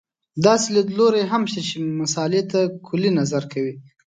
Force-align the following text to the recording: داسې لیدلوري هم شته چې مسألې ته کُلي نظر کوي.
داسې 0.45 0.67
لیدلوري 0.75 1.23
هم 1.31 1.43
شته 1.51 1.61
چې 1.69 1.75
مسألې 2.01 2.41
ته 2.51 2.59
کُلي 2.87 3.11
نظر 3.19 3.43
کوي. 3.53 3.73